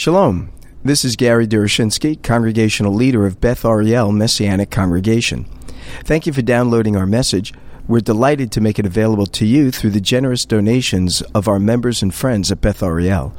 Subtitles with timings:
[0.00, 0.50] Shalom.
[0.82, 5.44] This is Gary Derechinsky, congregational leader of Beth Ariel Messianic Congregation.
[6.04, 7.52] Thank you for downloading our message.
[7.86, 12.00] We're delighted to make it available to you through the generous donations of our members
[12.00, 13.36] and friends at Beth Ariel.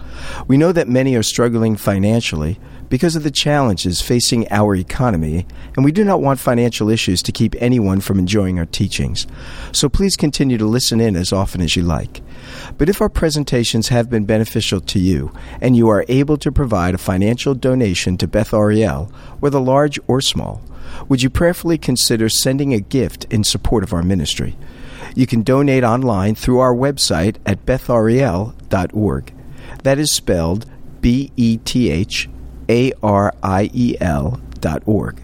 [0.47, 2.59] We know that many are struggling financially
[2.91, 5.47] because of the challenges facing our economy,
[5.77, 9.25] and we do not want financial issues to keep anyone from enjoying our teachings.
[9.71, 12.21] So please continue to listen in as often as you like.
[12.77, 15.31] But if our presentations have been beneficial to you,
[15.61, 19.05] and you are able to provide a financial donation to Beth Ariel,
[19.39, 20.61] whether large or small,
[21.07, 24.57] would you prayerfully consider sending a gift in support of our ministry?
[25.15, 29.33] You can donate online through our website at bethariel.org.
[29.83, 30.65] That is spelled
[30.99, 32.27] B E T H
[32.71, 35.21] A R I E L dot org.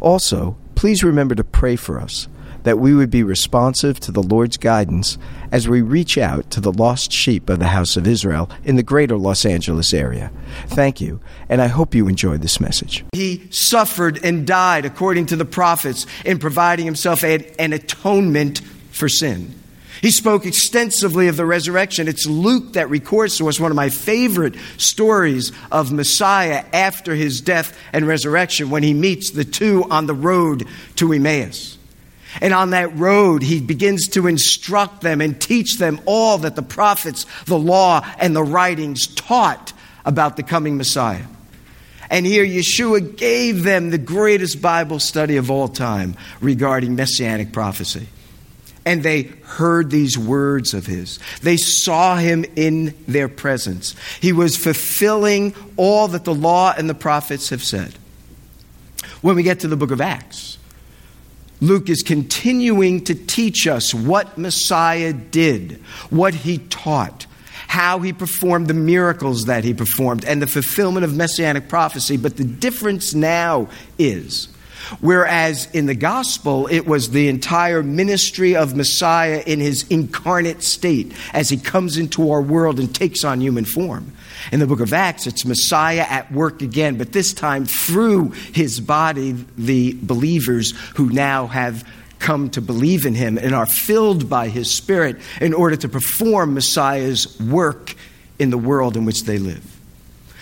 [0.00, 2.28] Also, please remember to pray for us
[2.62, 5.18] that we would be responsive to the Lord's guidance
[5.52, 8.82] as we reach out to the lost sheep of the house of Israel in the
[8.82, 10.32] greater Los Angeles area.
[10.66, 13.04] Thank you, and I hope you enjoyed this message.
[13.12, 19.54] He suffered and died according to the prophets in providing himself an atonement for sin.
[20.02, 22.08] He spoke extensively of the resurrection.
[22.08, 27.40] It's Luke that records to us one of my favorite stories of Messiah after his
[27.40, 31.78] death and resurrection when he meets the two on the road to Emmaus.
[32.40, 36.62] And on that road, he begins to instruct them and teach them all that the
[36.62, 39.72] prophets, the law, and the writings taught
[40.04, 41.24] about the coming Messiah.
[42.10, 48.08] And here Yeshua gave them the greatest Bible study of all time regarding messianic prophecy.
[48.86, 51.18] And they heard these words of his.
[51.42, 53.96] They saw him in their presence.
[54.20, 57.92] He was fulfilling all that the law and the prophets have said.
[59.22, 60.56] When we get to the book of Acts,
[61.60, 67.26] Luke is continuing to teach us what Messiah did, what he taught,
[67.66, 72.16] how he performed the miracles that he performed, and the fulfillment of messianic prophecy.
[72.16, 74.48] But the difference now is
[75.00, 81.12] Whereas in the gospel, it was the entire ministry of Messiah in his incarnate state
[81.32, 84.12] as he comes into our world and takes on human form.
[84.52, 88.80] In the book of Acts, it's Messiah at work again, but this time through his
[88.80, 91.86] body, the believers who now have
[92.18, 96.54] come to believe in him and are filled by his spirit in order to perform
[96.54, 97.94] Messiah's work
[98.38, 99.64] in the world in which they live.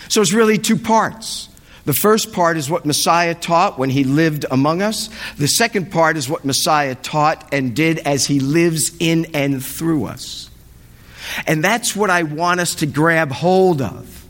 [0.07, 1.49] So it's really two parts.
[1.85, 5.09] The first part is what Messiah taught when he lived among us.
[5.37, 10.05] The second part is what Messiah taught and did as he lives in and through
[10.05, 10.49] us.
[11.45, 14.25] And that's what I want us to grab hold of.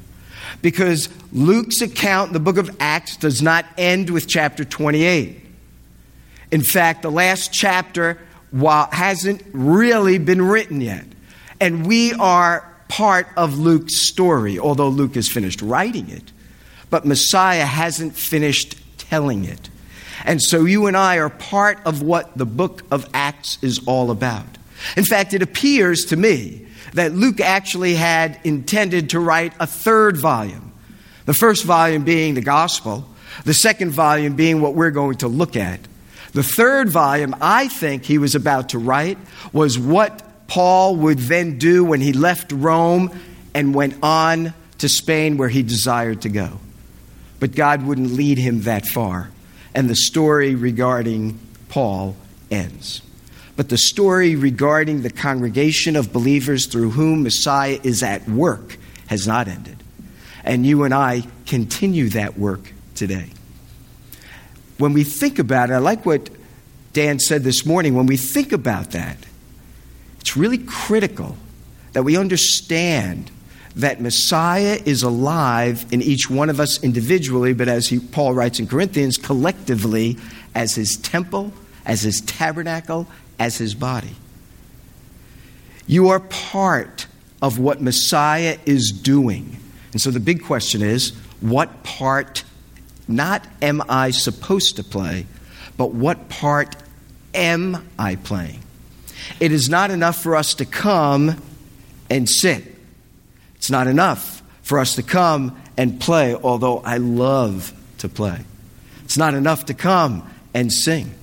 [0.61, 5.41] Because Luke's account the book of Acts does not end with chapter 28.
[6.51, 8.19] In fact, the last chapter
[8.53, 11.05] hasn't really been written yet.
[11.59, 16.31] And we are part of Luke's story, although Luke has finished writing it.
[16.95, 19.69] But Messiah hasn't finished telling it.
[20.23, 24.11] And so you and I are part of what the book of Acts is all
[24.11, 24.45] about.
[24.95, 30.15] In fact, it appears to me that Luke actually had intended to write a third
[30.15, 30.71] volume.
[31.25, 33.05] The first volume being the gospel,
[33.43, 35.81] the second volume being what we're going to look at.
[36.31, 39.17] The third volume, I think he was about to write,
[39.51, 43.11] was what Paul would then do when he left Rome
[43.53, 46.61] and went on to Spain where he desired to go.
[47.45, 49.29] But God wouldn't lead him that far.
[49.75, 51.37] And the story regarding
[51.69, 52.15] Paul
[52.49, 53.03] ends.
[53.55, 59.27] But the story regarding the congregation of believers through whom Messiah is at work has
[59.27, 59.77] not ended.
[60.43, 63.29] And you and I continue that work today.
[64.79, 66.31] When we think about it, I like what
[66.93, 67.93] Dan said this morning.
[67.93, 69.17] When we think about that,
[70.19, 71.37] it's really critical
[71.93, 73.29] that we understand
[73.75, 78.59] that Messiah is alive in each one of us individually, but as he, Paul writes
[78.59, 80.17] in Corinthians, collectively
[80.53, 81.51] as his temple,
[81.85, 84.15] as his tabernacle, as his body.
[85.87, 87.07] You are part
[87.41, 89.57] of what Messiah is doing.
[89.91, 92.43] And so the big question is what part,
[93.07, 95.25] not am I supposed to play,
[95.77, 96.75] but what part
[97.33, 98.61] am I playing?
[99.39, 101.41] It is not enough for us to come
[102.09, 102.74] and sit.
[103.55, 108.41] It's not enough for us to come and play, although I love to play.
[109.03, 111.13] It's not enough to come and sing.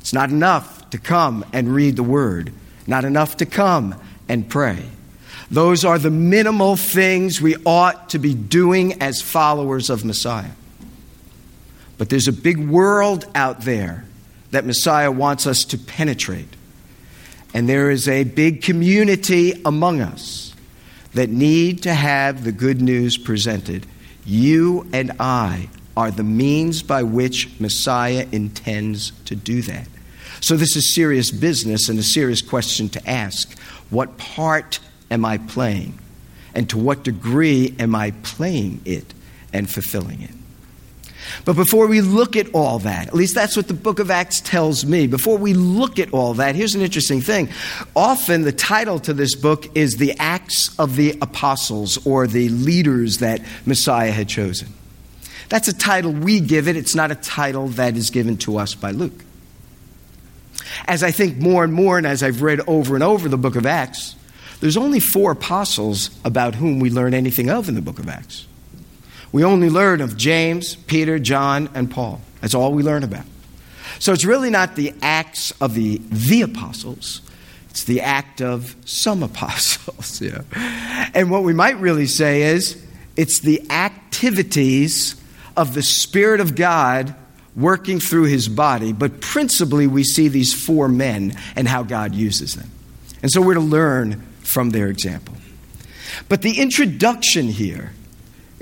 [0.00, 2.52] It's not enough to come and read the Word,
[2.86, 3.94] not enough to come
[4.28, 4.84] and pray.
[5.50, 10.50] Those are the minimal things we ought to be doing as followers of Messiah.
[11.98, 14.04] But there's a big world out there
[14.50, 16.48] that Messiah wants us to penetrate.
[17.54, 20.51] And there is a big community among us
[21.14, 23.86] that need to have the good news presented.
[24.24, 29.88] You and I are the means by which Messiah intends to do that.
[30.40, 33.56] So, this is serious business and a serious question to ask.
[33.90, 34.80] What part
[35.10, 35.98] am I playing?
[36.54, 39.14] And to what degree am I playing it
[39.52, 40.34] and fulfilling it?
[41.44, 44.40] But before we look at all that, at least that's what the book of Acts
[44.40, 47.48] tells me, before we look at all that, here's an interesting thing.
[47.94, 53.18] Often the title to this book is The Acts of the Apostles or the leaders
[53.18, 54.68] that Messiah had chosen.
[55.48, 58.74] That's a title we give it, it's not a title that is given to us
[58.74, 59.24] by Luke.
[60.86, 63.56] As I think more and more, and as I've read over and over the book
[63.56, 64.16] of Acts,
[64.60, 68.46] there's only four apostles about whom we learn anything of in the book of Acts.
[69.32, 72.20] We only learn of James, Peter, John, and Paul.
[72.40, 73.24] That's all we learn about.
[73.98, 77.22] So it's really not the acts of the the apostles.
[77.70, 80.20] It's the act of some apostles.
[80.20, 80.42] Yeah.
[81.14, 82.84] And what we might really say is
[83.16, 85.16] it's the activities
[85.56, 87.14] of the Spirit of God
[87.54, 92.54] working through his body, but principally we see these four men and how God uses
[92.54, 92.70] them.
[93.20, 95.34] And so we're to learn from their example.
[96.28, 97.92] But the introduction here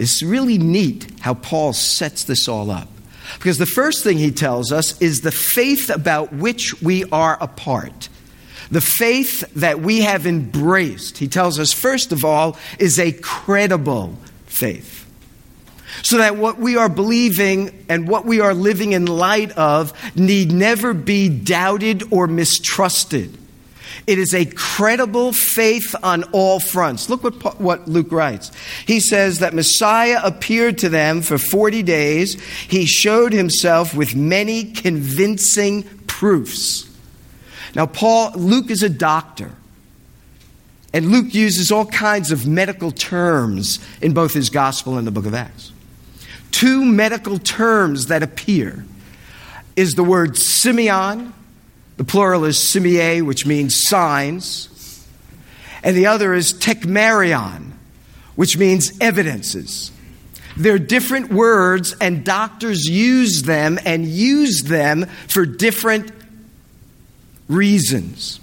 [0.00, 2.88] it's really neat how Paul sets this all up.
[3.34, 7.46] Because the first thing he tells us is the faith about which we are a
[7.46, 8.08] part.
[8.70, 14.16] The faith that we have embraced, he tells us, first of all, is a credible
[14.46, 15.06] faith.
[16.02, 20.50] So that what we are believing and what we are living in light of need
[20.50, 23.36] never be doubted or mistrusted.
[24.06, 27.08] It is a credible faith on all fronts.
[27.08, 28.50] Look what, what Luke writes.
[28.86, 32.40] He says that Messiah appeared to them for 40 days.
[32.42, 36.88] He showed himself with many convincing proofs.
[37.74, 39.52] Now, Paul, Luke is a doctor.
[40.92, 45.26] And Luke uses all kinds of medical terms in both his gospel and the book
[45.26, 45.72] of Acts.
[46.50, 48.84] Two medical terms that appear
[49.76, 51.32] is the word semeion
[52.00, 55.06] the plural is semeia, which means signs.
[55.82, 57.72] And the other is tekmerion,
[58.36, 59.92] which means evidences.
[60.56, 66.10] They're different words, and doctors use them and use them for different
[67.50, 68.40] reasons.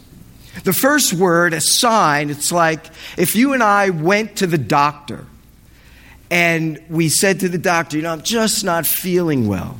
[0.63, 2.85] The first word, a sign, it's like
[3.17, 5.25] if you and I went to the doctor
[6.29, 9.75] and we said to the doctor, You know, I'm just not feeling well.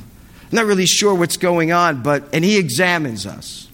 [0.50, 3.67] I'm not really sure what's going on, but, and he examines us.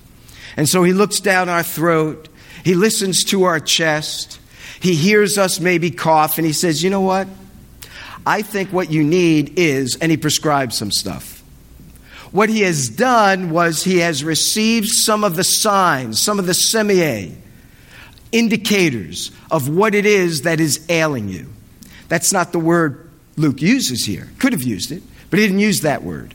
[0.57, 2.29] And so he looks down our throat,
[2.65, 4.41] he listens to our chest,
[4.81, 7.29] he hears us maybe cough, and he says, You know what?
[8.27, 11.43] I think what you need is, and he prescribes some stuff.
[12.33, 16.53] What he has done was he has received some of the signs, some of the
[16.55, 17.33] semeia,
[18.33, 21.53] indicators of what it is that is ailing you.
[22.09, 24.29] That's not the word Luke uses here.
[24.39, 26.35] Could have used it, but he didn't use that word.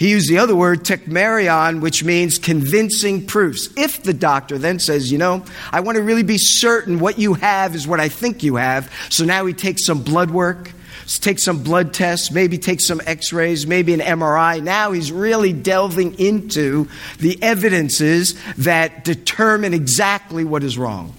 [0.00, 3.68] He used the other word, tekmerion, which means convincing proofs.
[3.76, 7.34] If the doctor then says, you know, I want to really be certain what you
[7.34, 10.72] have is what I think you have, so now he takes some blood work,
[11.20, 14.62] takes some blood tests, maybe takes some x rays, maybe an MRI.
[14.62, 16.88] Now he's really delving into
[17.18, 21.12] the evidences that determine exactly what is wrong.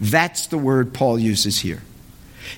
[0.00, 1.82] That's the word Paul uses here.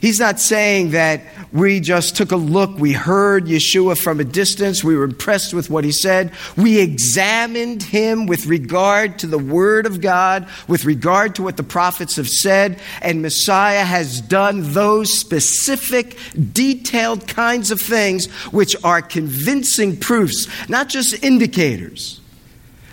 [0.00, 4.82] He's not saying that we just took a look, we heard Yeshua from a distance,
[4.82, 6.32] we were impressed with what he said.
[6.56, 11.62] We examined him with regard to the Word of God, with regard to what the
[11.62, 16.16] prophets have said, and Messiah has done those specific,
[16.52, 22.19] detailed kinds of things which are convincing proofs, not just indicators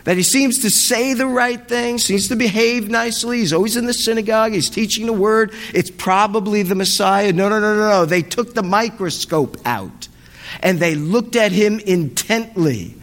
[0.07, 3.39] that he seems to say the right thing, seems to behave nicely.
[3.39, 5.51] He's always in the synagogue, he's teaching the word.
[5.73, 7.33] It's probably the Messiah.
[7.33, 8.05] No, no, no, no, no.
[8.05, 10.07] They took the microscope out
[10.61, 12.95] and they looked at him intently.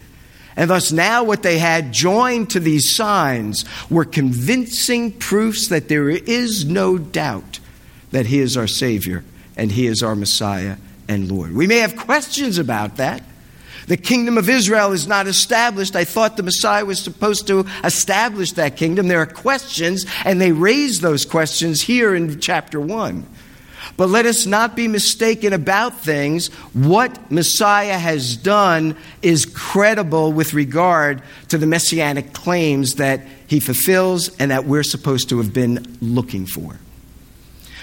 [0.55, 6.09] And thus, now what they had joined to these signs were convincing proofs that there
[6.09, 7.59] is no doubt
[8.09, 9.23] that he is our Savior
[9.55, 11.53] and he is our Messiah and Lord.
[11.53, 13.21] We may have questions about that.
[13.87, 15.95] The kingdom of Israel is not established.
[15.95, 19.07] I thought the Messiah was supposed to establish that kingdom.
[19.07, 23.25] There are questions, and they raise those questions here in chapter 1.
[23.97, 26.47] But let us not be mistaken about things.
[26.73, 34.35] What Messiah has done is credible with regard to the messianic claims that he fulfills
[34.37, 36.79] and that we're supposed to have been looking for.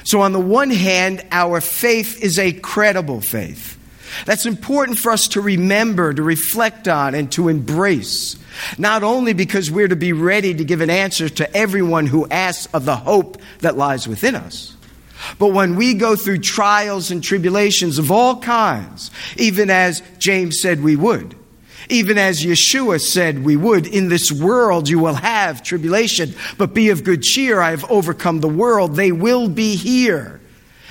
[0.05, 3.79] So, on the one hand, our faith is a credible faith.
[4.27, 8.37] That's important for us to remember, to reflect on, and to embrace.
[8.79, 12.73] Not only because we're to be ready to give an answer to everyone who asks
[12.75, 14.77] of the hope that lies within us,
[15.39, 20.83] But when we go through trials and tribulations of all kinds, even as James said
[20.83, 21.37] we would,
[21.89, 26.91] even as Yeshua said we would, in this world you will have tribulation, but be
[26.91, 27.61] of good cheer.
[27.61, 28.95] I have overcome the world.
[28.95, 30.41] They will be here,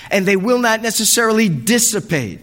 [0.09, 2.39] and they will not necessarily dissipate.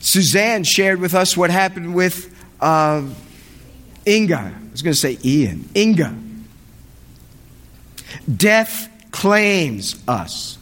[0.00, 3.06] Suzanne shared with us what happened with uh,
[4.06, 4.36] Inga.
[4.36, 5.68] I was going to say Ian.
[5.74, 6.14] Inga.
[8.34, 10.58] Death claims us.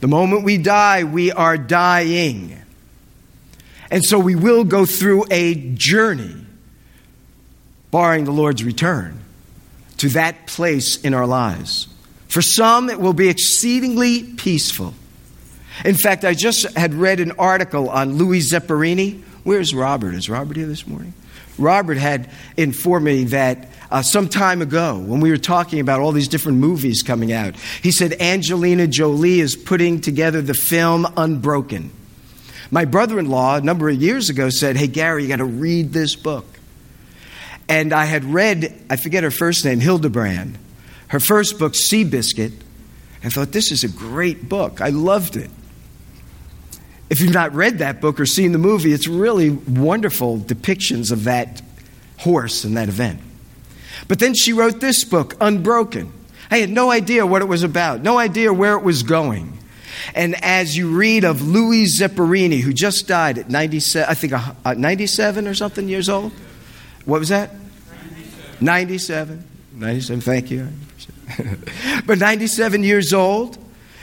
[0.00, 2.60] The moment we die, we are dying.
[3.90, 6.34] And so we will go through a journey,
[7.90, 9.20] barring the Lord's return,
[9.98, 11.88] to that place in our lives.
[12.28, 14.94] For some, it will be exceedingly peaceful.
[15.84, 19.22] In fact, I just had read an article on Louis Zamperini.
[19.42, 20.14] Where's Robert?
[20.14, 21.14] Is Robert here this morning?
[21.58, 26.12] Robert had informed me that uh, some time ago, when we were talking about all
[26.12, 31.90] these different movies coming out, he said Angelina Jolie is putting together the film Unbroken.
[32.70, 35.44] My brother in law, a number of years ago, said, Hey, Gary, you got to
[35.44, 36.46] read this book.
[37.68, 40.58] And I had read, I forget her first name, Hildebrand,
[41.08, 42.52] her first book, Seabiscuit.
[43.22, 44.80] I thought, This is a great book.
[44.80, 45.50] I loved it.
[47.10, 51.24] If you've not read that book or seen the movie, it's really wonderful depictions of
[51.24, 51.62] that
[52.18, 53.20] horse and that event.
[54.08, 56.12] But then she wrote this book, Unbroken.
[56.50, 59.58] I had no idea what it was about, no idea where it was going.
[60.14, 64.74] And as you read of Louis Zamperini, who just died at 97, I think uh,
[64.74, 66.32] 97 or something years old.
[67.04, 67.54] What was that?
[68.60, 68.60] 97.
[68.60, 69.44] 97,
[69.74, 70.68] 97 thank you.
[72.06, 73.58] but 97 years old.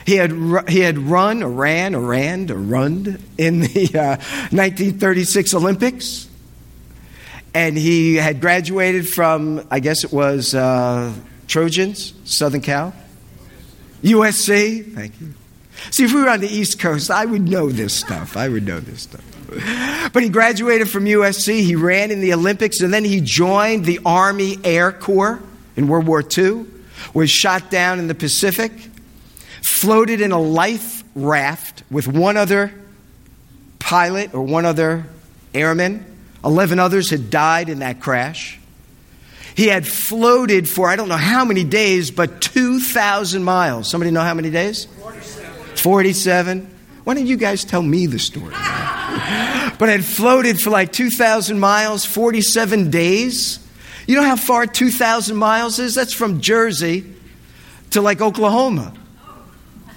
[0.05, 0.31] He had,
[0.69, 4.17] he had run or ran or ran or run in the uh,
[4.51, 6.27] 1936 Olympics.
[7.53, 11.13] And he had graduated from, I guess it was uh,
[11.47, 12.93] Trojans, Southern Cal.
[14.03, 15.33] USC, thank you.
[15.89, 18.37] See, if we were on the East Coast, I would know this stuff.
[18.37, 19.23] I would know this stuff.
[20.13, 23.99] But he graduated from USC, he ran in the Olympics, and then he joined the
[24.05, 25.41] Army Air Corps
[25.75, 26.65] in World War II,
[27.13, 28.71] was shot down in the Pacific
[29.61, 32.71] floated in a life raft with one other
[33.79, 35.05] pilot or one other
[35.53, 36.05] airman.
[36.43, 38.59] Eleven others had died in that crash.
[39.55, 43.89] He had floated for I don't know how many days, but 2,000 miles.
[43.89, 44.85] Somebody know how many days?
[44.85, 45.75] 47.
[45.77, 46.75] 47.
[47.03, 48.51] Why don't you guys tell me the story?
[49.81, 53.59] but had floated for like 2,000 miles, 47 days.
[54.07, 55.95] You know how far 2,000 miles is?
[55.95, 57.05] That's from Jersey
[57.91, 58.93] to like Oklahoma.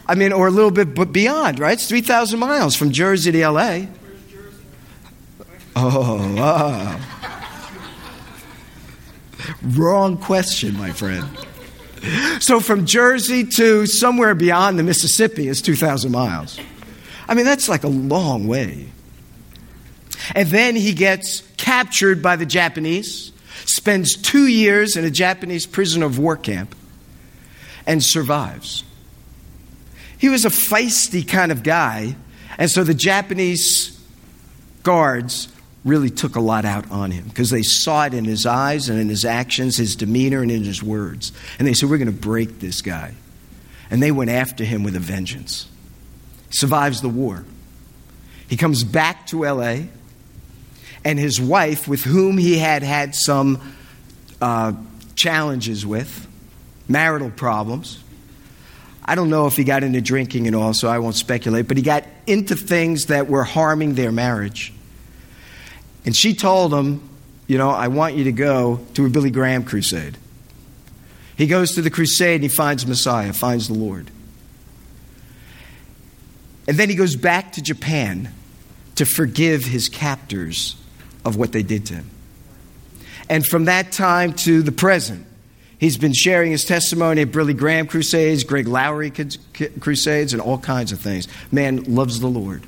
[0.06, 1.74] I mean, or a little bit beyond, right?
[1.74, 3.86] It's 3,000 miles from Jersey to LA.
[5.76, 7.00] Oh, wow.
[9.62, 11.26] Wrong question, my friend.
[12.40, 16.60] So from Jersey to somewhere beyond the Mississippi is 2,000 miles.
[17.26, 18.88] I mean, that's like a long way.
[20.34, 23.32] And then he gets captured by the Japanese,
[23.64, 26.74] spends two years in a Japanese prisoner of war camp,
[27.86, 28.84] and survives.
[30.18, 32.16] He was a feisty kind of guy,
[32.58, 34.00] and so the Japanese
[34.82, 35.48] guards
[35.84, 38.98] really took a lot out on him because they saw it in his eyes and
[38.98, 41.32] in his actions, his demeanor, and in his words.
[41.58, 43.14] And they said, We're going to break this guy.
[43.90, 45.68] And they went after him with a vengeance.
[46.50, 47.44] Survives the war.
[48.48, 49.82] He comes back to LA,
[51.04, 53.60] and his wife, with whom he had had some
[54.40, 54.72] uh,
[55.14, 56.26] challenges with,
[56.88, 58.02] marital problems,
[59.04, 61.76] I don't know if he got into drinking and all, so I won't speculate, but
[61.76, 64.72] he got into things that were harming their marriage.
[66.06, 67.06] And she told him,
[67.46, 70.16] You know, I want you to go to a Billy Graham crusade.
[71.36, 74.10] He goes to the crusade and he finds Messiah, finds the Lord.
[76.66, 78.32] And then he goes back to Japan
[78.94, 80.76] to forgive his captors
[81.24, 82.10] of what they did to him.
[83.28, 85.26] And from that time to the present,
[85.84, 89.12] He's been sharing his testimony at Billy Graham crusades, Greg Laurie
[89.80, 91.28] crusades, and all kinds of things.
[91.52, 92.62] Man loves the Lord.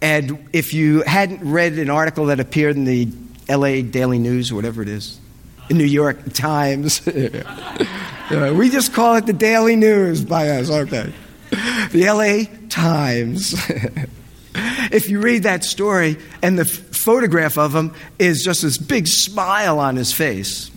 [0.00, 3.08] And if you hadn't read an article that appeared in the
[3.48, 5.18] LA Daily News or whatever it is,
[5.66, 7.04] the New York Times,
[8.30, 11.12] we just call it the Daily News by us, okay?
[11.90, 13.56] The LA Times.
[14.54, 19.80] if you read that story and the photograph of him is just this big smile
[19.80, 20.70] on his face,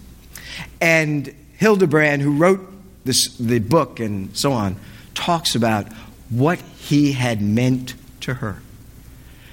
[0.81, 2.62] and Hildebrand, who wrote
[3.03, 4.75] this, the book and so on,
[5.13, 5.91] talks about
[6.29, 8.62] what he had meant to her.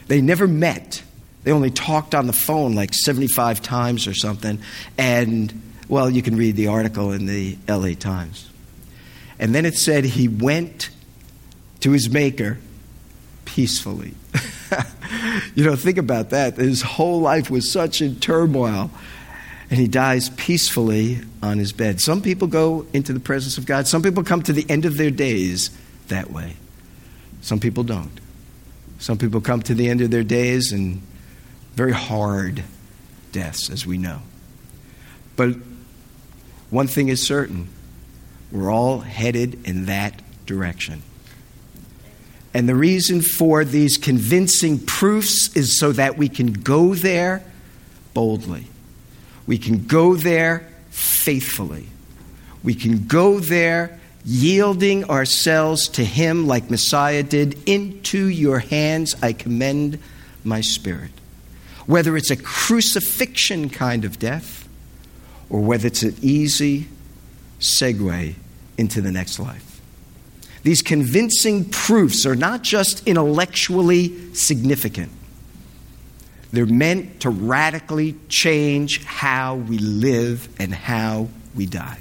[0.09, 1.03] They never met.
[1.45, 4.59] They only talked on the phone like 75 times or something.
[4.99, 8.51] And, well, you can read the article in the LA Times.
[9.39, 10.91] And then it said he went
[11.81, 12.59] to his Maker
[13.45, 14.15] peacefully.
[15.55, 16.57] you know, think about that.
[16.57, 18.91] His whole life was such in turmoil.
[19.75, 22.01] And he dies peacefully on his bed.
[22.01, 23.89] Some people go into the presence of God.
[23.89, 25.77] Some people come to the end of their days
[26.07, 26.55] that way.
[27.41, 28.21] Some people don't.
[29.01, 31.03] Some people come to the end of their days and
[31.75, 32.63] very hard
[33.33, 34.21] deaths, as we know.
[35.35, 35.57] But
[36.71, 37.67] one thing is certain
[38.53, 41.03] we're all headed in that direction.
[42.55, 47.43] And the reason for these convincing proofs is so that we can go there
[48.15, 48.69] boldly.
[49.47, 51.87] We can go there faithfully.
[52.63, 57.69] We can go there yielding ourselves to Him like Messiah did.
[57.69, 59.99] Into your hands I commend
[60.43, 61.11] my spirit.
[61.87, 64.67] Whether it's a crucifixion kind of death
[65.51, 66.89] or whether it's an easy
[67.61, 68.35] segue
[68.79, 69.81] into the next life.
[70.63, 75.13] These convincing proofs are not just intellectually significant,
[76.57, 82.01] they're meant to radically change how we live and how we die.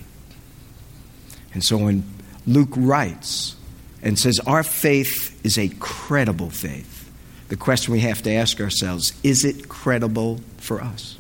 [1.54, 2.04] And so when
[2.46, 3.56] Luke writes
[4.02, 7.10] and says, Our faith is a credible faith,
[7.50, 11.18] the question we have to ask ourselves is it credible for us?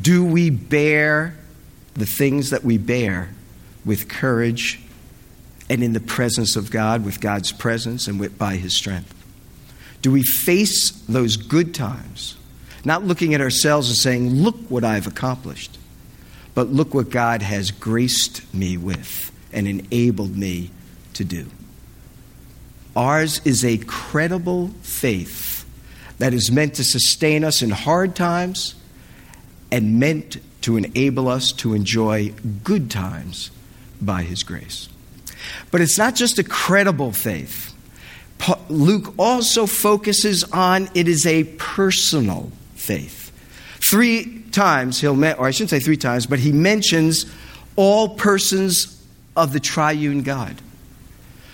[0.00, 1.36] Do we bear
[1.94, 3.30] the things that we bear
[3.84, 4.80] with courage
[5.70, 9.14] and in the presence of God, with God's presence and with, by His strength?
[10.02, 12.36] Do we face those good times,
[12.84, 15.78] not looking at ourselves and saying, Look what I've accomplished,
[16.54, 20.70] but look what God has graced me with and enabled me
[21.14, 21.46] to do?
[22.94, 25.64] Ours is a credible faith
[26.18, 28.74] that is meant to sustain us in hard times
[29.70, 32.32] and meant to enable us to enjoy
[32.64, 33.50] good times
[34.00, 34.88] by His grace.
[35.70, 37.72] But it's not just a credible faith.
[38.68, 43.32] Luke also focuses on it is a personal faith.
[43.80, 47.26] Three times he'll, met or I shouldn't say three times, but he mentions
[47.76, 49.02] all persons
[49.36, 50.56] of the triune God.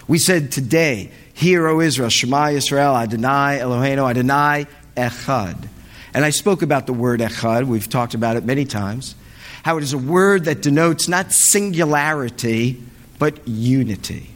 [0.08, 5.68] We said today, Hear, O Israel, Shema Yisrael, Adonai Eloheinu, Adonai Echad.
[6.14, 9.16] And I spoke about the word Echad, we've talked about it many times,
[9.64, 12.80] how it is a word that denotes not singularity,
[13.18, 14.33] but unity.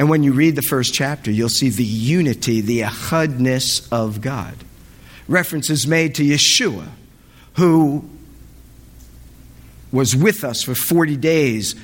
[0.00, 4.54] And when you read the first chapter, you'll see the unity, the echadness of God.
[5.28, 6.88] References made to Yeshua,
[7.56, 8.08] who
[9.92, 11.74] was with us for 40 days,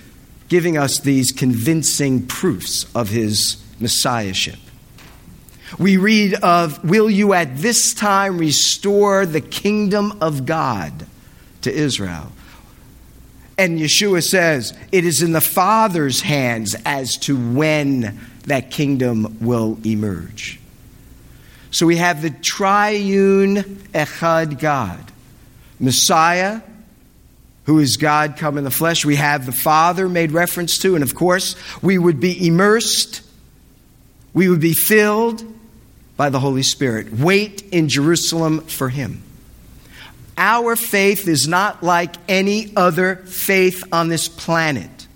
[0.49, 4.61] giving us these convincing proofs of his messiahship.
[5.79, 11.07] We read of, Will you at this time restore the kingdom of God
[11.61, 12.33] to Israel?
[13.59, 19.79] And Yeshua says, It is in the Father's hands as to when that kingdom will
[19.85, 20.61] emerge.
[21.71, 23.57] So we have the triune
[23.93, 25.01] Echad God,
[25.81, 26.61] Messiah,
[27.65, 29.05] who is God come in the flesh.
[29.05, 33.23] We have the Father made reference to, and of course, we would be immersed,
[34.33, 35.45] we would be filled
[36.17, 37.13] by the Holy Spirit.
[37.13, 39.23] Wait in Jerusalem for Him.
[40.39, 45.07] Our faith is not like any other faith on this planet.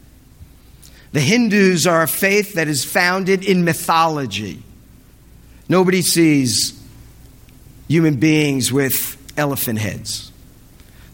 [1.12, 4.62] The Hindus are a faith that is founded in mythology.
[5.68, 6.80] Nobody sees
[7.88, 10.30] human beings with elephant heads.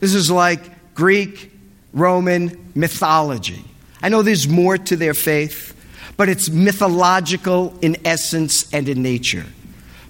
[0.01, 1.51] This is like Greek,
[1.93, 3.65] Roman mythology.
[4.03, 5.73] I know there's more to their faith,
[6.17, 9.47] but it's mythological in essence and in nature.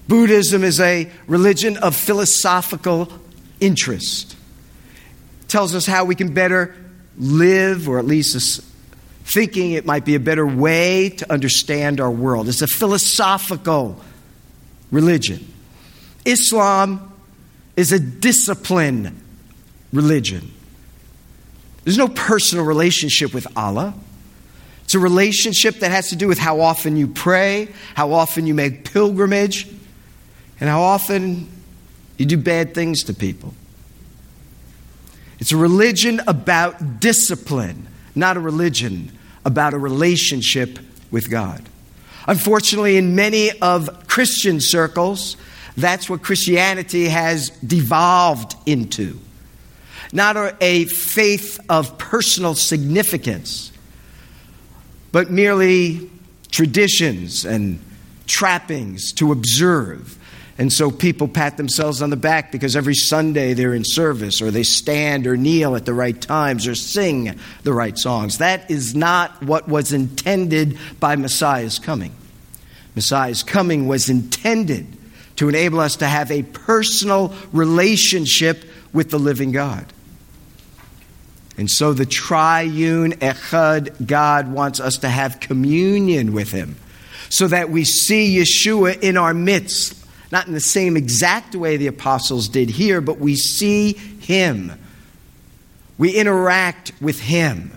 [0.07, 3.11] Buddhism is a religion of philosophical
[3.59, 4.35] interest.
[5.47, 6.75] Tells us how we can better
[7.17, 8.61] live, or at least
[9.23, 12.47] thinking it might be a better way to understand our world.
[12.47, 14.01] It's a philosophical
[14.91, 15.45] religion.
[16.25, 17.13] Islam
[17.75, 19.21] is a discipline
[19.93, 20.51] religion.
[21.83, 23.93] There's no personal relationship with Allah.
[24.83, 28.53] It's a relationship that has to do with how often you pray, how often you
[28.53, 29.67] make pilgrimage,
[30.59, 31.49] and how often
[32.17, 33.53] you do bad things to people.
[35.39, 39.11] It's a religion about discipline, not a religion
[39.45, 40.79] about a relationship
[41.11, 41.63] with God.
[42.27, 45.37] Unfortunately, in many of Christian circles,
[45.77, 49.19] that's what Christianity has devolved into.
[50.11, 53.71] Not a faith of personal significance,
[55.11, 56.09] but merely
[56.51, 57.79] traditions and
[58.25, 60.16] trappings to observe
[60.59, 64.49] And so people pat themselves on the back because every Sunday they're in service or
[64.49, 68.39] they stand or kneel at the right times or sing the right songs.
[68.39, 72.15] That is not what was intended by Messiah's coming.
[72.95, 74.87] Messiah's coming was intended
[75.35, 79.85] to enable us to have a personal relationship with the living God.
[81.57, 86.75] And so the triune Echad God wants us to have communion with Him
[87.29, 89.96] so that we see Yeshua in our midst
[90.31, 94.73] not in the same exact way the apostles did here, but we see him.
[95.97, 97.71] We interact with him.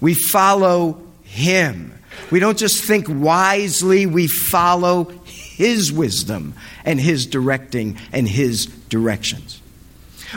[0.00, 1.98] We follow him.
[2.30, 9.60] We don't just think wisely, we follow his wisdom and his directing and his directions.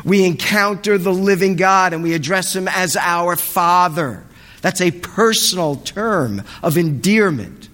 [0.03, 4.23] We encounter the living God and we address him as our Father.
[4.61, 7.69] That's a personal term of endearment.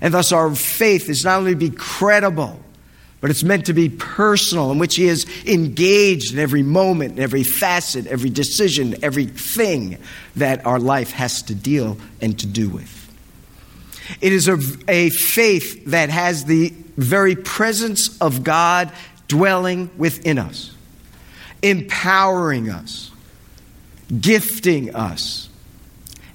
[0.00, 2.58] And thus, our faith is not only to be credible,
[3.20, 7.22] but it's meant to be personal, in which he is engaged in every moment, in
[7.22, 9.98] every facet, every decision, everything
[10.36, 12.96] that our life has to deal and to do with.
[14.20, 18.90] It is a, a faith that has the very presence of God
[19.28, 20.74] dwelling within us,
[21.62, 23.10] empowering us,
[24.20, 25.48] gifting us,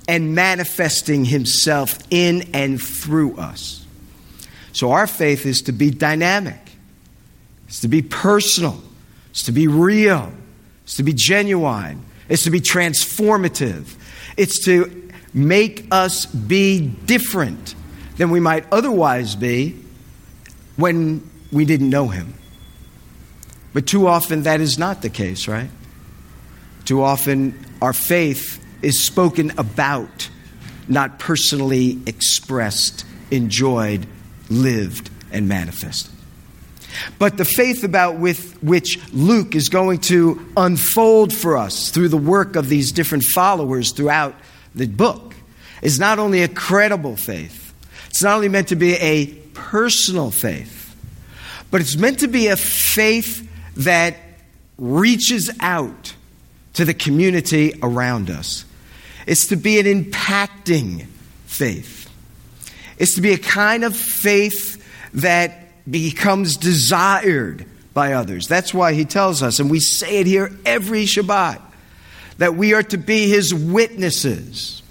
[0.07, 3.85] and manifesting himself in and through us.
[4.71, 6.64] So our faith is to be dynamic.
[7.67, 8.81] It's to be personal.
[9.31, 10.31] It's to be real.
[10.83, 12.03] It's to be genuine.
[12.29, 13.95] It's to be transformative.
[14.37, 17.75] It's to make us be different
[18.17, 19.77] than we might otherwise be
[20.77, 22.33] when we didn't know Him.
[23.73, 25.69] But too often that is not the case, right?
[26.85, 30.29] Too often our faith is spoken about,
[30.87, 34.05] not personally expressed, enjoyed,
[34.49, 36.14] lived, and manifested.
[37.19, 42.17] But the faith about with which Luke is going to unfold for us through the
[42.17, 44.35] work of these different followers throughout
[44.73, 45.35] the book
[45.81, 47.73] is not only a credible faith,
[48.09, 50.95] it's not only meant to be a personal faith,
[51.71, 54.15] but it's meant to be a faith that
[54.77, 56.15] reaches out
[56.73, 58.65] to the community around us.
[59.25, 61.07] It's to be an impacting
[61.45, 62.09] faith.
[62.97, 64.81] It's to be a kind of faith
[65.13, 68.47] that becomes desired by others.
[68.47, 71.61] That's why he tells us, and we say it here every Shabbat,
[72.37, 74.83] that we are to be his witnesses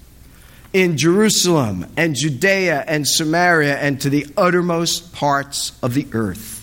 [0.72, 6.62] in Jerusalem and Judea and Samaria and to the uttermost parts of the earth.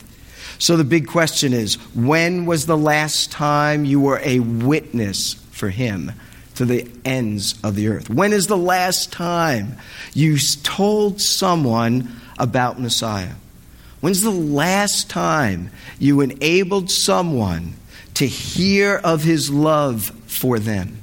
[0.59, 5.69] So the big question is when was the last time you were a witness for
[5.69, 6.11] him?
[6.55, 8.09] to the ends of the earth.
[8.09, 9.77] When is the last time
[10.13, 13.33] you told someone about Messiah?
[14.01, 17.75] When's the last time you enabled someone
[18.15, 20.97] to hear of his love for them?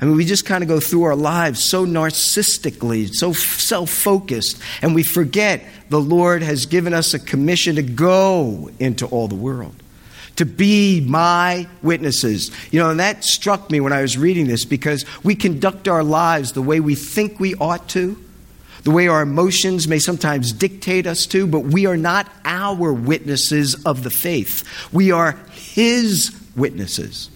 [0.00, 4.60] I mean, we just kind of go through our lives so narcissistically, so self focused,
[4.82, 9.36] and we forget the Lord has given us a commission to go into all the
[9.36, 9.74] world,
[10.34, 12.50] to be my witnesses.
[12.72, 16.04] You know, and that struck me when I was reading this because we conduct our
[16.04, 18.22] lives the way we think we ought to
[18.86, 23.84] the way our emotions may sometimes dictate us to, but we are not our witnesses
[23.84, 24.62] of the faith.
[24.92, 27.28] We are His witnesses.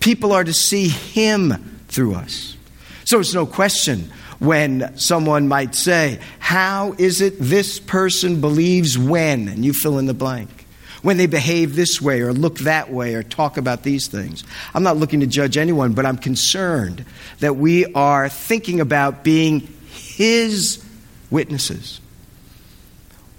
[0.00, 2.56] People are to see Him through us.
[3.04, 9.46] So it's no question when someone might say, How is it this person believes when?
[9.46, 10.66] And you fill in the blank.
[11.02, 14.42] When they behave this way or look that way or talk about these things.
[14.74, 17.04] I'm not looking to judge anyone, but I'm concerned
[17.38, 20.84] that we are thinking about being His
[21.30, 22.00] witnesses.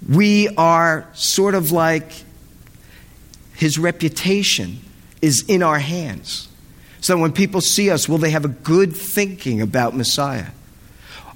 [0.08, 2.10] We are sort of like
[3.54, 4.80] his reputation
[5.20, 6.48] is in our hands.
[7.00, 10.48] So when people see us, will they have a good thinking about Messiah?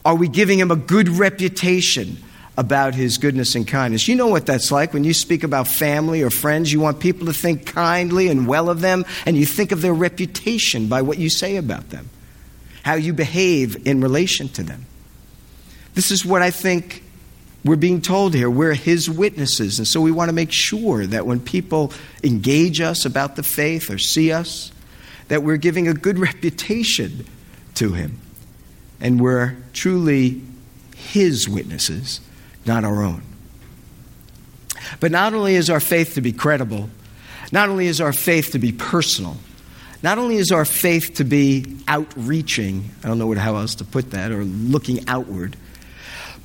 [0.04, 2.18] Are we giving him a good reputation
[2.56, 4.06] about his goodness and kindness?
[4.06, 6.72] You know what that's like when you speak about family or friends.
[6.72, 9.94] You want people to think kindly and well of them, and you think of their
[9.94, 12.10] reputation by what you say about them,
[12.82, 14.86] how you behave in relation to them.
[15.94, 17.02] This is what I think
[17.64, 18.50] we're being told here.
[18.50, 19.78] We're his witnesses.
[19.78, 23.90] And so we want to make sure that when people engage us about the faith
[23.90, 24.70] or see us,
[25.28, 27.24] that we're giving a good reputation
[27.74, 28.20] to him.
[29.00, 30.42] And we're truly
[30.94, 32.20] his witnesses,
[32.66, 33.22] not our own.
[35.00, 36.90] But not only is our faith to be credible,
[37.52, 39.36] not only is our faith to be personal,
[40.02, 44.10] not only is our faith to be outreaching, I don't know how else to put
[44.10, 45.56] that, or looking outward,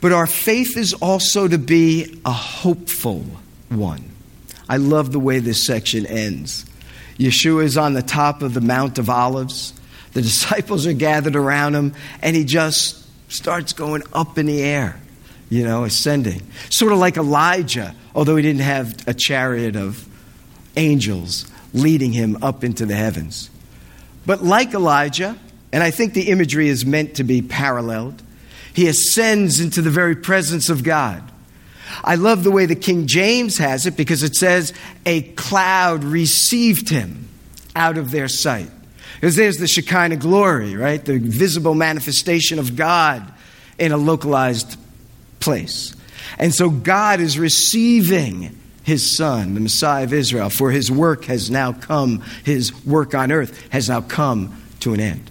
[0.01, 3.25] but our faith is also to be a hopeful
[3.69, 4.09] one.
[4.67, 6.65] I love the way this section ends.
[7.17, 9.73] Yeshua is on the top of the Mount of Olives.
[10.13, 14.99] The disciples are gathered around him, and he just starts going up in the air,
[15.49, 16.41] you know, ascending.
[16.69, 20.07] Sort of like Elijah, although he didn't have a chariot of
[20.77, 23.49] angels leading him up into the heavens.
[24.25, 25.37] But like Elijah,
[25.71, 28.21] and I think the imagery is meant to be paralleled,
[28.73, 31.23] he ascends into the very presence of God.
[32.03, 34.73] I love the way the King James has it because it says,
[35.05, 37.27] a cloud received him
[37.75, 38.69] out of their sight.
[39.15, 41.03] Because there's the Shekinah glory, right?
[41.03, 43.33] The visible manifestation of God
[43.77, 44.77] in a localized
[45.39, 45.95] place.
[46.37, 51.51] And so God is receiving his son, the Messiah of Israel, for his work has
[51.51, 55.29] now come, his work on earth has now come to an end.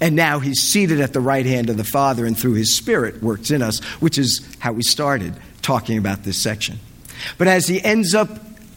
[0.00, 3.22] And now he's seated at the right hand of the Father, and through his Spirit
[3.22, 6.78] works in us, which is how we started talking about this section.
[7.38, 8.28] But as he ends up,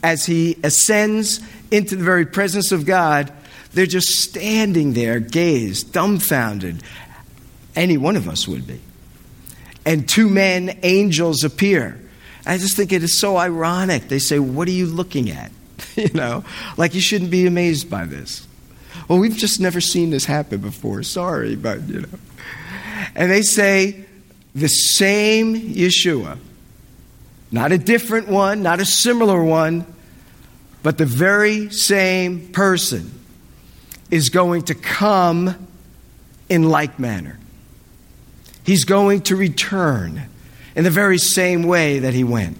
[0.01, 3.31] as he ascends into the very presence of God,
[3.73, 6.81] they're just standing there, gazed, dumbfounded.
[7.75, 8.79] Any one of us would be.
[9.85, 11.99] And two men, angels, appear.
[12.45, 14.07] I just think it is so ironic.
[14.07, 15.51] They say, What are you looking at?
[15.95, 16.43] you know,
[16.77, 18.47] like you shouldn't be amazed by this.
[19.09, 21.01] Well, we've just never seen this happen before.
[21.01, 22.07] Sorry, but, you know.
[23.15, 24.05] And they say,
[24.53, 26.37] The same Yeshua,
[27.51, 29.85] not a different one, not a similar one,
[30.83, 33.11] but the very same person
[34.11, 35.67] is going to come
[36.47, 37.39] in like manner.
[38.63, 40.29] He's going to return
[40.75, 42.57] in the very same way that he went.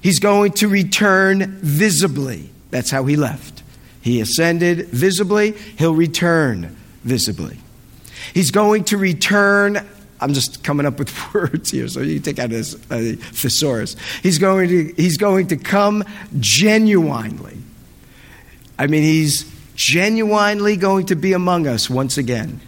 [0.00, 2.50] He's going to return visibly.
[2.70, 3.59] That's how he left.
[4.00, 7.58] He ascended visibly, he'll return visibly.
[8.34, 9.86] He's going to return.
[10.20, 13.96] I'm just coming up with words here, so you take out his uh, thesaurus.
[14.22, 16.04] He's going to he's going to come
[16.38, 17.58] genuinely.
[18.78, 22.60] I mean, he's genuinely going to be among us once again.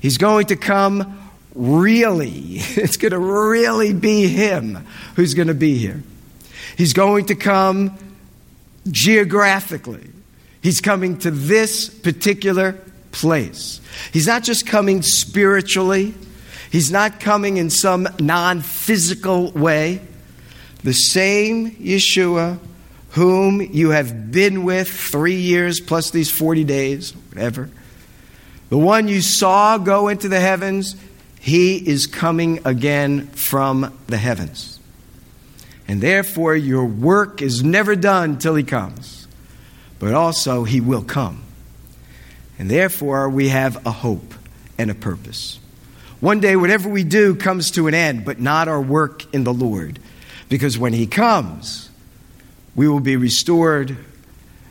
[0.00, 2.60] He's going to come really.
[2.76, 6.02] It's going to really be Him who's going to be here.
[6.76, 7.96] He's going to come
[8.90, 10.10] geographically.
[10.64, 12.72] He's coming to this particular
[13.12, 13.82] place.
[14.12, 16.14] He's not just coming spiritually,
[16.72, 20.00] He's not coming in some non physical way.
[20.82, 22.58] The same Yeshua
[23.10, 27.70] whom you have been with three years plus these 40 days, whatever,
[28.70, 30.96] the one you saw go into the heavens,
[31.38, 34.80] he is coming again from the heavens.
[35.86, 39.23] And therefore, your work is never done till he comes.
[40.04, 41.42] But also, he will come.
[42.58, 44.34] And therefore, we have a hope
[44.76, 45.58] and a purpose.
[46.20, 49.54] One day, whatever we do comes to an end, but not our work in the
[49.54, 49.98] Lord.
[50.50, 51.88] Because when he comes,
[52.74, 53.96] we will be restored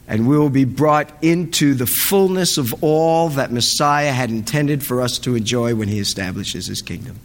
[0.07, 5.01] and we will be brought into the fullness of all that Messiah had intended for
[5.01, 7.19] us to enjoy when he establishes his kingdom.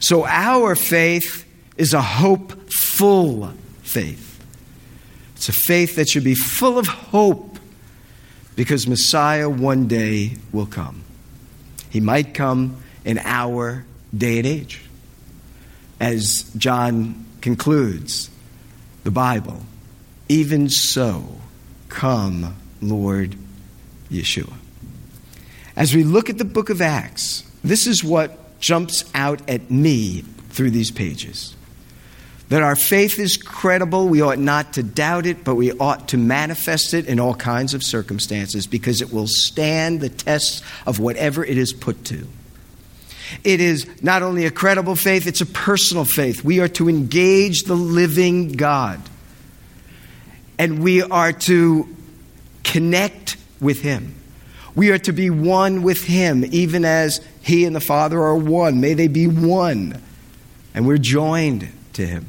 [0.00, 1.46] So our faith
[1.76, 4.28] is a hopeful faith.
[5.36, 7.49] It's a faith that should be full of hope
[8.60, 11.02] because Messiah one day will come.
[11.88, 14.82] He might come in our day and age.
[15.98, 18.28] As John concludes
[19.02, 19.62] the Bible,
[20.28, 21.38] even so
[21.88, 23.34] Come, Lord
[24.10, 24.52] Yeshua.
[25.74, 30.20] As we look at the book of Acts, this is what jumps out at me
[30.50, 31.56] through these pages.
[32.50, 36.18] That our faith is credible, we ought not to doubt it, but we ought to
[36.18, 41.44] manifest it in all kinds of circumstances because it will stand the tests of whatever
[41.44, 42.26] it is put to.
[43.44, 46.44] It is not only a credible faith, it's a personal faith.
[46.44, 49.00] We are to engage the living God
[50.58, 51.88] and we are to
[52.64, 54.14] connect with Him.
[54.74, 58.80] We are to be one with Him, even as He and the Father are one.
[58.80, 60.02] May they be one.
[60.74, 62.26] And we're joined to Him.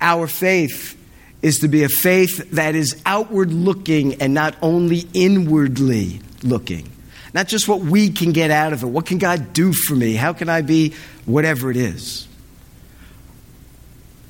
[0.00, 0.96] Our faith
[1.42, 6.90] is to be a faith that is outward looking and not only inwardly looking.
[7.34, 8.86] Not just what we can get out of it.
[8.86, 10.14] What can God do for me?
[10.14, 10.94] How can I be
[11.26, 12.26] whatever it is?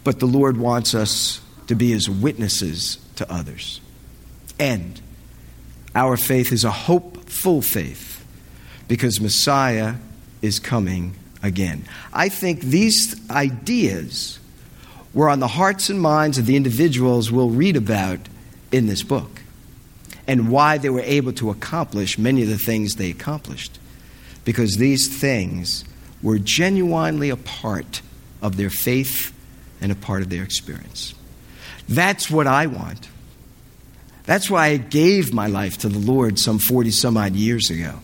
[0.05, 3.81] But the Lord wants us to be as witnesses to others.
[4.59, 5.01] And
[5.95, 8.25] our faith is a hopeful faith
[8.89, 9.95] because Messiah
[10.43, 11.85] is coming again.
[12.13, 14.39] I think these ideas
[15.15, 18.21] were on the hearts and minds of the individuals we'll read about
[18.71, 19.43] in this book
[20.27, 23.79] and why they were able to accomplish many of the things they accomplished.
[24.45, 25.85] Because these things
[26.23, 28.03] were genuinely a part
[28.43, 29.33] of their faith
[29.81, 31.15] and a part of their experience.
[31.89, 33.09] That's what I want.
[34.25, 38.01] That's why I gave my life to the Lord some 40 some odd years ago.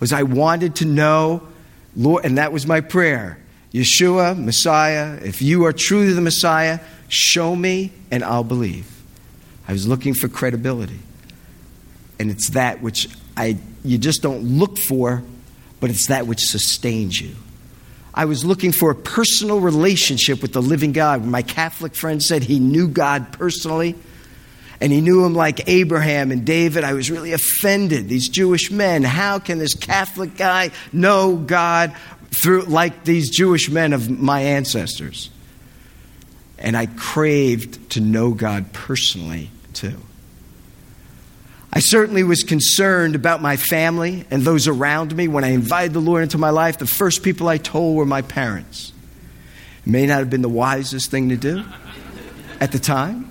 [0.00, 1.46] Was I wanted to know
[1.94, 3.38] Lord and that was my prayer.
[3.72, 8.90] Yeshua, Messiah, if you are truly the Messiah, show me and I'll believe.
[9.68, 10.98] I was looking for credibility.
[12.18, 15.22] And it's that which I you just don't look for,
[15.80, 17.34] but it's that which sustains you.
[18.14, 21.24] I was looking for a personal relationship with the living God.
[21.24, 23.94] My Catholic friend said he knew God personally,
[24.80, 28.08] and he knew him like Abraham and David, I was really offended.
[28.08, 31.94] These Jewish men, how can this Catholic guy know God
[32.30, 35.30] through like these Jewish men of my ancestors?
[36.58, 40.00] And I craved to know God personally too.
[41.72, 45.28] I certainly was concerned about my family and those around me.
[45.28, 48.22] When I invited the Lord into my life, the first people I told were my
[48.22, 48.94] parents.
[49.84, 51.64] It may not have been the wisest thing to do
[52.60, 53.30] at the time.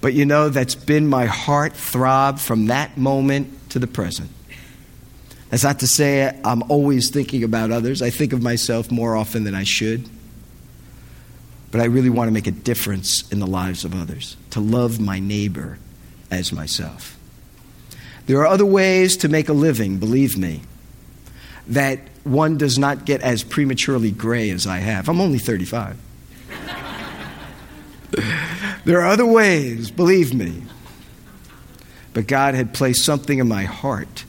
[0.00, 4.30] But you know, that's been my heart throb from that moment to the present.
[5.50, 8.02] That's not to say I'm always thinking about others.
[8.02, 10.08] I think of myself more often than I should.
[11.70, 15.00] But I really want to make a difference in the lives of others, to love
[15.00, 15.78] my neighbor
[16.30, 17.18] as myself.
[18.26, 20.62] There are other ways to make a living, believe me,
[21.68, 25.08] that one does not get as prematurely gray as I have.
[25.08, 25.98] I'm only 35.
[28.84, 30.62] there are other ways, believe me.
[32.14, 34.24] But God had placed something in my heart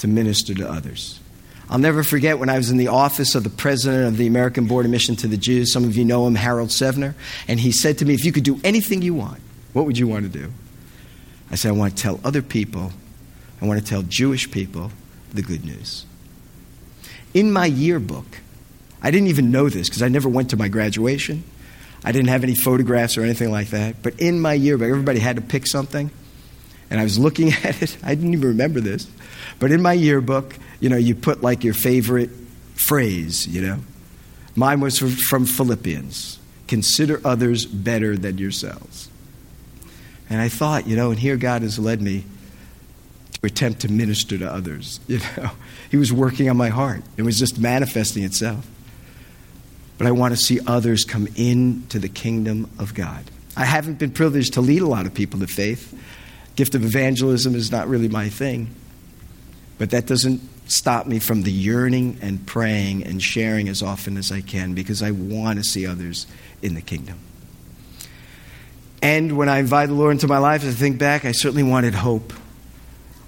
[0.00, 1.20] to minister to others.
[1.68, 4.66] I'll never forget when I was in the office of the president of the American
[4.66, 5.72] Board of Mission to the Jews.
[5.72, 7.14] Some of you know him, Harold Sevener.
[7.46, 9.40] And he said to me, If you could do anything you want,
[9.72, 10.52] what would you want to do?
[11.50, 12.92] I said, I want to tell other people,
[13.62, 14.90] I want to tell Jewish people
[15.32, 16.06] the good news.
[17.34, 18.26] In my yearbook,
[19.00, 21.44] I didn't even know this because I never went to my graduation.
[22.04, 24.02] I didn't have any photographs or anything like that.
[24.02, 26.10] But in my yearbook, everybody had to pick something.
[26.90, 27.96] And I was looking at it.
[28.02, 29.08] I didn't even remember this.
[29.58, 32.30] But in my yearbook, you know, you put like your favorite
[32.74, 33.78] phrase, you know.
[34.56, 39.10] Mine was from Philippians consider others better than yourselves.
[40.30, 42.24] And I thought, you know, and here God has led me
[43.32, 45.00] to attempt to minister to others.
[45.08, 45.50] You know,
[45.90, 47.02] He was working on my heart.
[47.16, 48.64] It was just manifesting itself.
[49.98, 53.24] But I want to see others come into the kingdom of God.
[53.56, 55.92] I haven't been privileged to lead a lot of people to faith.
[56.60, 58.68] The gift of evangelism is not really my thing.
[59.78, 64.30] But that doesn't stop me from the yearning and praying and sharing as often as
[64.30, 66.26] I can because I want to see others
[66.60, 67.18] in the kingdom.
[69.00, 71.94] And when I invited the Lord into my life, I think back, I certainly wanted
[71.94, 72.34] hope.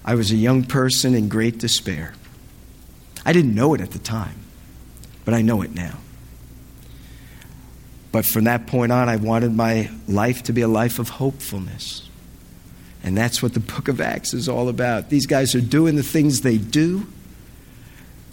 [0.04, 2.12] I was a young person in great despair.
[3.24, 4.40] I didn't know it at the time,
[5.24, 5.96] but I know it now.
[8.12, 12.10] But from that point on, I wanted my life to be a life of hopefulness.
[13.02, 15.10] And that's what the book of Acts is all about.
[15.10, 17.06] These guys are doing the things they do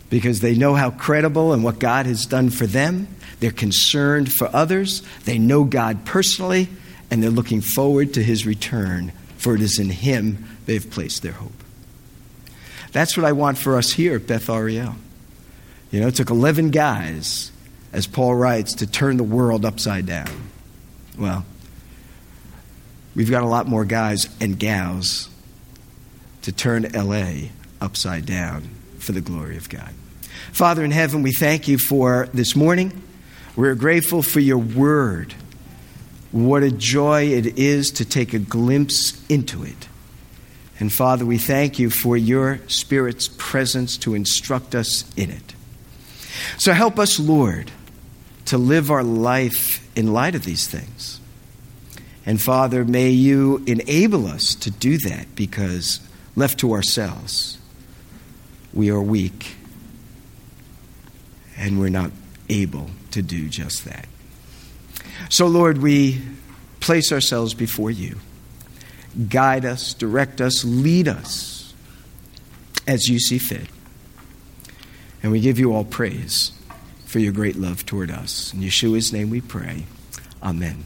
[0.10, 3.08] because they know how credible and what God has done for them.
[3.39, 5.01] They're concerned for others.
[5.25, 6.67] They know God personally
[7.10, 11.32] and they're looking forward to his return, for it is in him they've placed their
[11.32, 11.51] hope.
[12.91, 14.95] That's what I want for us here at Beth Ariel.
[15.91, 17.51] You know, it took 11 guys,
[17.91, 20.49] as Paul writes, to turn the world upside down.
[21.17, 21.45] Well,
[23.19, 25.27] we've got a lot more guys and gals
[26.41, 27.49] to turn LA
[27.82, 28.62] upside down
[28.97, 29.89] for the glory of God.
[30.53, 33.03] Father in heaven, we thank you for this morning.
[33.58, 35.34] We're grateful for your word.
[36.32, 39.89] What a joy it is to take a glimpse into it.
[40.79, 45.55] And Father, we thank you for your Spirit's presence to instruct us in it.
[46.58, 47.69] So help us, Lord,
[48.45, 51.19] to live our life in light of these things.
[52.29, 55.99] And Father, may you enable us to do that because
[56.35, 57.57] left to ourselves,
[58.71, 59.55] we are weak
[61.57, 62.11] and we're not
[62.47, 64.05] able to do just that.
[65.29, 66.21] So, Lord, we
[66.81, 68.19] place ourselves before you.
[69.27, 71.73] Guide us, direct us, lead us
[72.86, 73.67] as you see fit.
[75.23, 76.51] And we give you all praise
[77.07, 78.53] for your great love toward us.
[78.53, 79.86] In Yeshua's name we pray.
[80.43, 80.86] Amen.